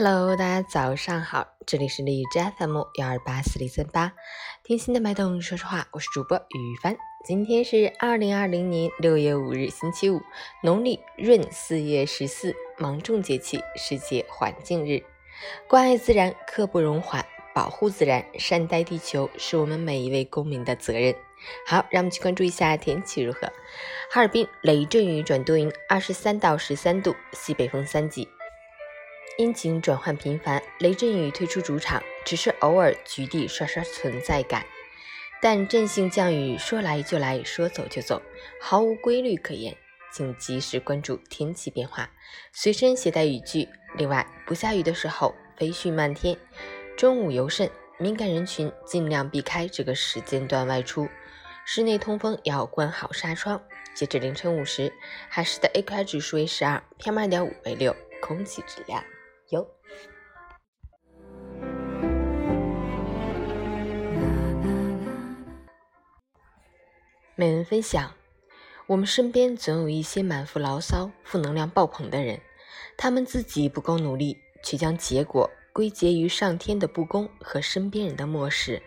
[0.00, 4.12] Hello，大家早上好，这里是荔枝 FM 幺二八四零三八，
[4.62, 6.96] 听心的脉动，说实话，我是主播雨帆。
[7.24, 10.22] 今天是二零二零年六月五日，星期五，
[10.62, 15.02] 农历闰四月十四，芒种节气，世界环境日。
[15.66, 17.20] 关爱自然，刻不容缓；
[17.52, 21.12] 保护自然，善待地球，是我们每一位公民的责任。
[21.66, 23.50] 好，让我们去关注一下天气如何。
[24.12, 28.28] 哈尔滨雷阵雨转多云，二十三到十三度，西北风三级。
[29.38, 34.66] 阴晴转换频繁，雷阵雨退出主场，只是偶尔局地刷刷存在感。
[35.40, 38.20] 但阵性降雨说来就来，说走就走，
[38.60, 39.76] 毫无规律可言，
[40.12, 42.10] 请及时关注天气变化，
[42.52, 43.68] 随身携带雨具。
[43.94, 46.36] 另外，不下雨的时候飞絮漫天，
[46.96, 51.06] 中午尤甚，敏感人群尽量避开这个时间段外出。
[51.64, 53.62] 室内通风要关好纱窗。
[53.94, 54.92] 截至凌晨五时，
[55.28, 59.04] 海市的 AQI 指数为十二，PM 二点五为六，空气质量。
[59.48, 59.66] 有。
[67.34, 68.14] 每人分享：
[68.88, 72.40] 我们身边总有一些满腹牢骚、负能量爆棚的人，
[72.96, 78.82] 他们自己不够努力，却将结果归结于上天的不公和身边人的漠视。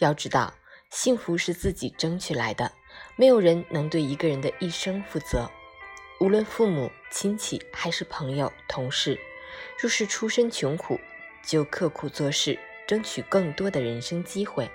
[0.00, 0.52] 要知道，
[0.90, 2.72] 幸福是自己争取来的，
[3.14, 5.48] 没有人能对一个人的一生负责，
[6.18, 9.16] 无论父母亲戚还是朋友、同事。
[9.78, 11.00] 若是出身穷苦，
[11.42, 14.66] 就刻苦做事，争取更多的人生机会；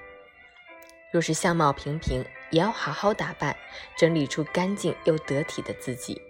[1.11, 3.55] 若是相貌平平，也要好好打扮，
[3.97, 6.21] 整理出干净又得体的自己；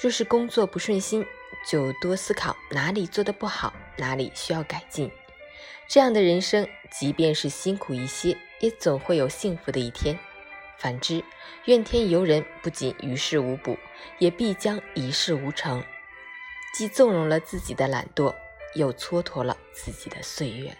[0.00, 1.26] 若是工作不顺心，
[1.66, 5.10] 就多思考哪里做得不好，哪里需要改进。
[5.88, 10.18] 这样的人生，即便是辛苦一些，也总会有幸福的一天。
[10.78, 11.22] 反之，
[11.64, 13.78] 怨天尤人，不仅于事无补，
[14.18, 15.82] 也必将一事无成。
[16.76, 18.34] 既纵容了自己的懒惰，
[18.74, 20.76] 又蹉跎了自己的岁月。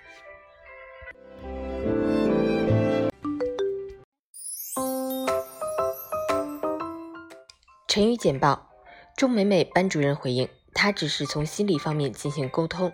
[7.89, 8.69] 成语简报：
[9.17, 12.93] 钟美美班主任回应，她只是从心理方面进行沟通，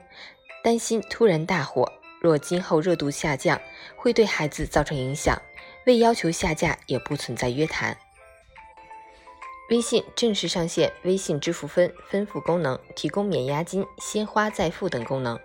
[0.62, 1.90] 担心突然大火，
[2.20, 3.60] 若今后热度下降，
[3.96, 5.42] 会对孩子造成影响，
[5.86, 7.98] 未要求下架，也不存在约谈。
[9.72, 15.40] 微信正式上线微信支付分分付功能，提供免押金、先花再付等功能。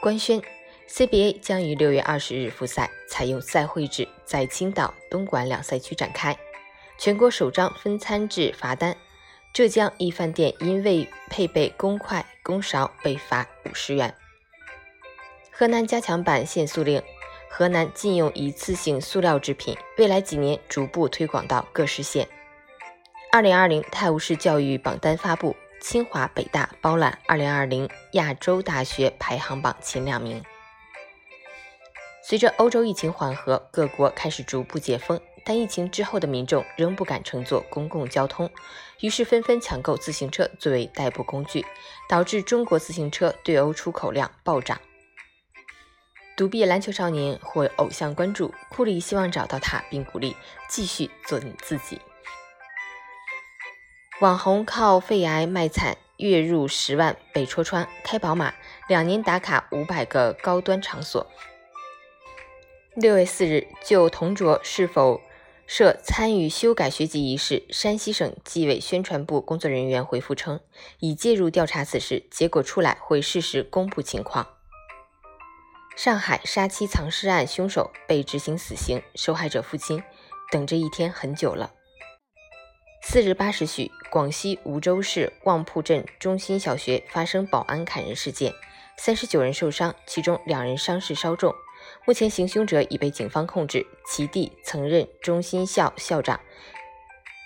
[0.00, 0.42] 官宣
[0.88, 6.36] ：CBA 将于六月二十日复赛，采用赛会制，在青岛、东莞两赛区展开。
[6.98, 8.96] 全国首张分餐制罚单，
[9.54, 14.12] 浙江一饭店因未配备公筷公勺被罚五十元。
[15.52, 17.00] 河南加强版限塑令，
[17.48, 22.26] 河南禁用一次性塑料制品，未来几年逐步推广到各市县。
[23.34, 30.44] 二零二零泰晤士教育榜单发布，清华、北大包揽二零二零亚洲大学排行榜前两名。
[32.22, 38.50] 随着欧洲疫情缓和，各国开始逐步解封，但疫情之后的民众仍不敢乘坐公共交通，
[39.00, 41.64] 于是纷纷抢购自行车作为代步工具，
[42.10, 44.78] 导致中国自行车对欧出口量暴涨。
[46.36, 50.36] 独臂篮球少年获偶像关注，库里希望找到他，并鼓励
[50.68, 51.98] 继续做你自己。
[54.22, 58.54] 网红靠肺癌卖惨，月入十万被戳穿，开宝马，
[58.86, 61.26] 两年打卡五百个高端场所。
[62.94, 65.20] 六月四日，就同卓是否
[65.66, 70.60] 涉参与修改学籍一事，山西省纪委宣传部工作人员回复称，
[71.00, 74.46] 已介入调查此事，结果出来会适时公布情况。
[75.96, 80.00] 上海杀妻藏尸案凶手被执行死刑，受害者父亲
[80.52, 81.72] 等这一天很久了。
[83.04, 88.54] 四日八时许，广西梧州市旺铺镇中心小学发生保安砍人事件，
[88.96, 91.52] 三十九人受伤，其中两人伤势稍重。
[92.06, 96.40] 目前行凶者已被警方控制，其弟曾任中心校校长，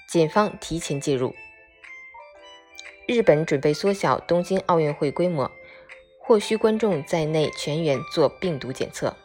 [0.06, 1.34] 检方提前介入。
[3.08, 5.50] 日本准备缩小东京奥运会规模，
[6.20, 9.16] 或需观众在内全员做病毒检测。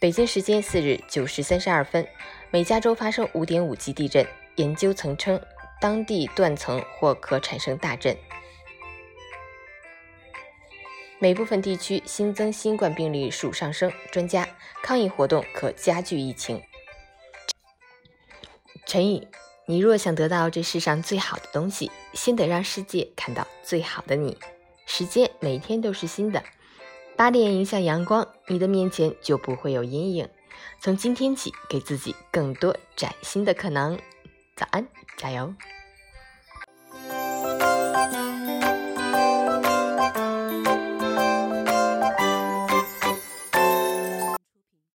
[0.00, 2.06] 北京时间四日九时三十二分，
[2.50, 4.26] 美加州发生五点五级地震。
[4.56, 5.40] 研究曾称，
[5.80, 8.16] 当地断层或可产生大震。
[11.18, 14.46] 美部分地区新增新冠病例数上升，专家
[14.82, 16.62] 抗议活动可加剧疫情。
[18.84, 19.26] 陈宇：
[19.66, 24.36] 你若想得到这世上最好的东西，先得让世界看到最好的你。
[24.84, 26.44] 时间每天都是新的，
[27.16, 30.28] 八点迎向阳光，你的面前就不会有阴影。
[30.80, 33.98] 从今天起，给自己更多崭新的可能。
[34.56, 34.86] 早安，
[35.16, 35.52] 加油！